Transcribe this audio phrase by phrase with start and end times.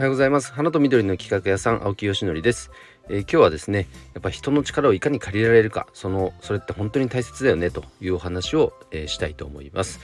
[0.00, 0.54] おはようございます。
[0.54, 2.70] 花と緑の企画屋さん青木よしのりです、
[3.10, 10.00] えー、今日はですねやっぱ人の力をいかに借りられるかそのそれって本当に大切だよねというお話を、えー、したいと思います、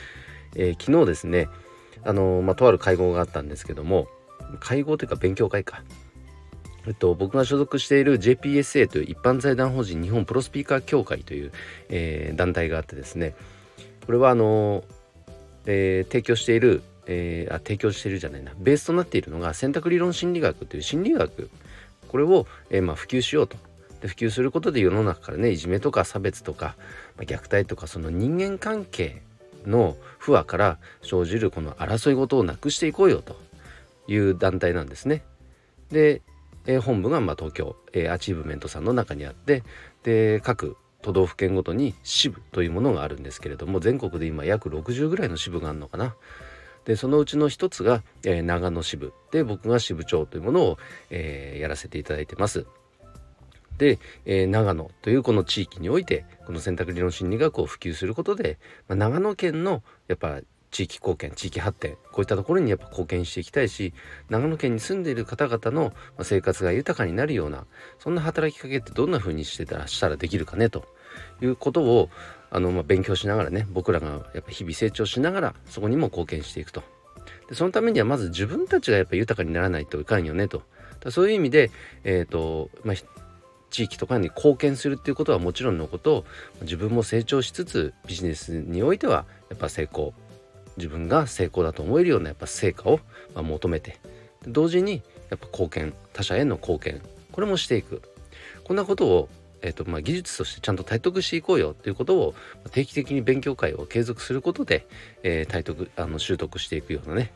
[0.55, 1.49] えー、昨日ですね
[2.05, 4.07] あのまあ、とある会合があったんですけども
[4.61, 5.83] 会合というか勉強会か。
[6.87, 11.53] えっと、僕が所属している JPSA という一般財団法人日本プロスピーカー協会という、
[11.89, 13.35] えー、団体があってですね
[14.05, 14.85] これはあの、
[15.65, 21.51] えー、提供している、えー、あ提供してるじゃないなベースとなっているのが選択理論心理学という心理学
[22.09, 23.57] これを、えーまあ、普及しようと
[24.01, 26.77] で普及することで世の中からねいじめとか差別とか、
[27.17, 29.23] まあ、虐待とかその人間関係
[29.67, 33.37] の不和から生じるこの争い事をなくしていこうよと
[34.07, 35.23] いう団体なんですね。
[35.91, 36.23] で
[36.67, 39.63] えー、本部がま東京、えー、アチーブメントさんの中にあって
[40.03, 46.15] で各都道府県ごとに支部というものがあるんですけれども全国で今約60ぐらいの支部があるのかな。
[46.87, 50.79] でそのうちの一つが、えー、長野支部で僕が支部長というものを、
[51.11, 52.67] えー、やらせていただいてます。
[53.77, 63.93] で、えー、長野というこの地域においてこの選択理論心理学を普及することで、まあ、長野県のやっぱ地域貢献地域発展こういったところにやっぱ貢献していきたいし
[64.31, 67.67] 長野県に住んでいる方々の生活が豊かになるような
[67.99, 70.85] そんな働きかけってどんな風にしてたらしたらできるかねと
[71.43, 72.09] いうことを
[72.57, 76.83] あの、まあ、勉強しながらね僕らがやっぱ日々成長しながらそこにも貢献していくと。
[77.51, 80.63] でそのためにはまず自分たちがやっぱ豊かにならないといかんよねと。
[81.11, 81.71] そういう意味で、
[82.03, 82.97] えーとまあ、
[83.69, 86.25] 地域とかに貢献するっていうことはもちろんのこと
[86.63, 90.15] 自分も成長しつつビジネスにおいてはやっぱ成功。
[90.79, 93.01] 自分が成功だと思えるようなやっぱ成果を
[93.35, 94.01] ま求めて。
[94.47, 97.03] 同時にやっぱ貢献他者への貢献。
[97.33, 98.01] これもしていく。
[98.65, 99.29] こんなことを、
[99.67, 102.35] えーとまあ、技術としてちゃんと体得していこうよということを
[102.71, 104.87] 定期的に勉強会を継続することで、
[105.25, 107.33] えー、体得あの習得していくようなね、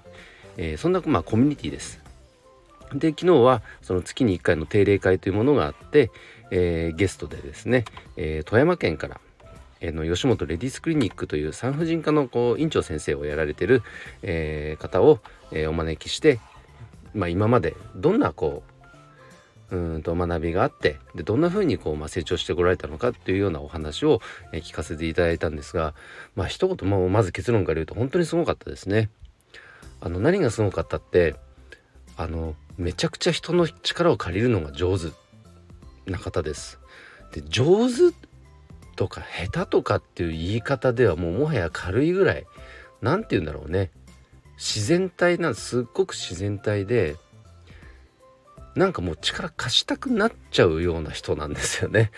[0.57, 2.01] えー、そんな、まあ、コミュニティです。
[2.95, 6.11] で昨日はその月に1回の定例会というものがあって、
[6.53, 7.85] えー、ゲストでですね、
[8.17, 9.21] え富山県から
[9.81, 13.83] えの吉本レディースクリニックという産婦人科のこう院長先生をやられてる、
[14.23, 15.21] えー、方を、
[15.53, 16.41] えー、お招きして、
[17.15, 18.70] まあ、今までどんなこう
[19.71, 24.21] うんと学びがあってでどんな風にこう、まあ、成長してこられたのかっていうようなお話を、
[24.53, 25.95] えー、聞かせていただいたんですが
[26.35, 29.11] まあ一言、まあ、まず結論から言うと本当にすごかったですね。
[30.03, 31.37] あの何がすごかったって
[32.17, 35.09] あのめちゃくちゃ人の力を借りるのが上手
[36.11, 36.81] な方です。
[37.33, 38.15] で上手
[38.97, 42.47] とか下手とかっていう言い方ではもうもはや軽いぐらい
[43.01, 43.91] 何て言うんだろうね
[44.57, 47.17] 自然体なんすっごく自然体で
[48.75, 52.11] なんかもう力貸したくなっちゃうような人なんですよね。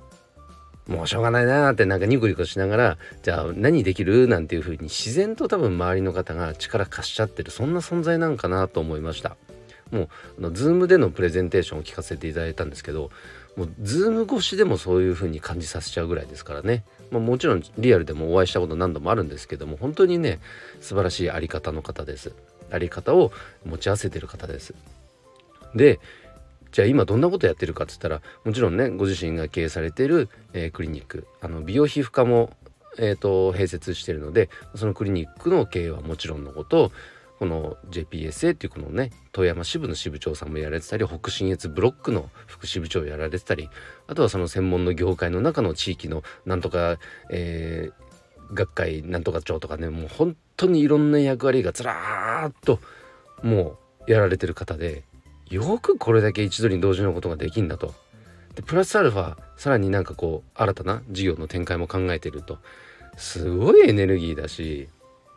[0.86, 4.28] もうしょうがないなーってなんかニコニコしながらじゃあ何できる？
[4.28, 9.36] なんていう風に自然と多分周りの方が力貸しちゃってるそんな存在なんかなと思いました。
[9.90, 10.08] もう
[10.38, 13.10] あの Zoom でのプレゼンテーションを聞かせていただいたんですけど
[13.56, 20.40] もうズーム越しでもそういう風に感じさせちゃうぐらいですからね、まあ、もちろんリアルでもお会いしたこと何度もあるんですけども本当にね
[20.80, 22.32] 素晴らしいあり方の方です
[22.70, 23.30] あり方を
[23.64, 24.74] 持ち合わせてる方です
[25.74, 26.00] で
[26.72, 32.50] じゃあ今どんなことやってるかっつったらもちろんねご自身が経営されてる、えー、クリニックあの美容皮膚科も
[32.98, 36.92] えーと併設してるのでそのクリニックの経営はもちろんのこと
[37.38, 43.68] この JPSA っていうこのね富山支部の支部長さんもやられてたり北信越ブロックの副支部長やられてたり
[44.06, 46.98] あとはその専門の業界の中の地域のなんとか、
[47.30, 52.78] えー、学会なんとか長とかねもう本当にいろんな役割がずらーっと
[53.42, 55.02] もうやられてる方で
[55.54, 57.94] よくこれだけ一度に同時のことができんだと。
[58.56, 62.58] でプラスアルファさらになんかこう新たな事業の展開も考えてると。
[63.16, 64.88] すごいエネルギーだし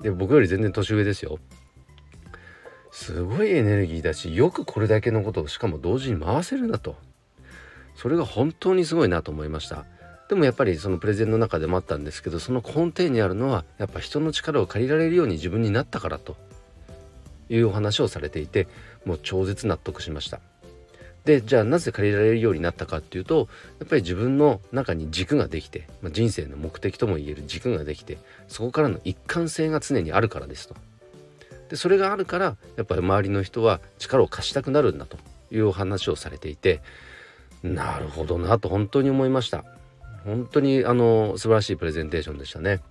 [0.02, 1.38] で僕より全然年上ですよ。
[2.92, 6.96] すごいエネルギーだしよくこれだけのことをしかも同時に回せるなと。
[7.96, 9.86] それが本当にすごいなと思いました。
[10.30, 16.36] でもやっぱりそのプレゼンの中でもあったんですけどその根底にあるのはやっぱ人の力を借りられるように自分になったからと。
[17.50, 18.68] いうお話をされていて
[19.06, 20.40] もう超絶納得しました。
[21.26, 23.50] でじゃあなぜ借りられるようになったかっていうと
[23.80, 28.18] やっぱり自分の中に軸ができて、まあ、人生の目的ともいえる軸ができて
[28.48, 30.76] そこからの一貫性が常にあるからですと。
[31.70, 35.18] でそれがあるからやっぱり周りの人は力を貸したくなるんだと
[35.52, 36.82] いうお話をされていて
[37.62, 39.66] なるほどなと本当に思いました。
[40.24, 42.82] 本当にあの素晴らしいプレゼンテーションでしたね。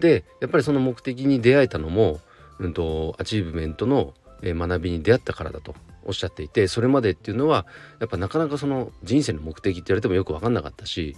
[0.00, 2.20] でやっぱりその目的に出会えたのも、
[2.60, 5.74] うんと、アチーブメントの学びに出会ったからだと
[6.04, 7.66] おっしゃっていてそれまでっていうのは
[7.98, 11.16] やっぱなかなかその人生の目的って言われてもよく分かんなかったし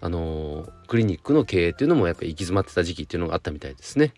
[0.00, 4.14] あのクリニックの経営っていうのもやっぱ行き詰まってた時期っていうのがあったみたいですね。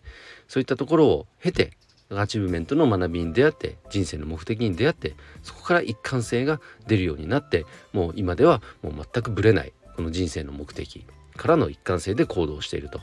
[0.46, 1.72] そういったところを経て
[2.10, 11.06] アチーブメントの学びに出会って人生の目的に出会ってそこから一貫性が出るようになってもう今ではもう全くぶれないこの人生の目的
[11.36, 13.00] からの一貫性で行動していると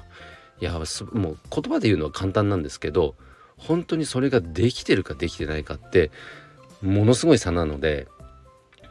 [0.62, 3.16] いやもう言葉で言うのは簡単なんですけど
[3.60, 6.12] 本当にそれができてるかできてないかって
[6.82, 8.08] ものすごい差なので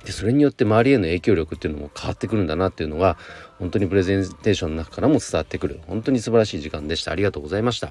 [0.05, 3.19] でそれによって周りへの影響力っていうのも変わってくるんだなっていうのが
[3.59, 5.81] 本当にプレゼンテーションの中からも伝わってくる。
[5.87, 7.11] 本当に素晴らしい時間でした。
[7.11, 7.91] ありがとうございました。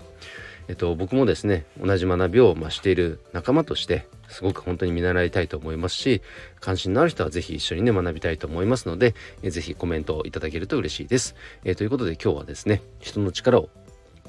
[0.68, 6.22] えっと僕もですね同じ学びを、ましている仲間としてすごく本当に見習いたいと思いますし
[6.60, 13.70] 関心のある人は是非一緒にね学びたいと思いますので是非コメントをいただけると嬉しいです、えー、ということで今日はですね人の力を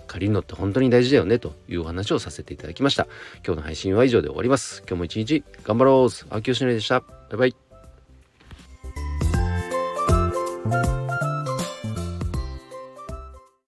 [0.08, 3.06] 借りるのって本当に大事だよねというお話をさせていただきました。
[3.46, 4.82] 今日の配信は以上で終わります。
[4.88, 6.26] 今日も一日頑張ろう。
[6.30, 7.00] 青木よしのりでした。
[7.00, 7.67] バイバイ。